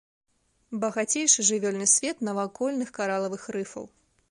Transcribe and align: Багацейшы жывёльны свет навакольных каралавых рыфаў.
Багацейшы 0.83 1.45
жывёльны 1.51 1.87
свет 1.95 2.25
навакольных 2.31 2.93
каралавых 2.99 3.49
рыфаў. 3.57 3.89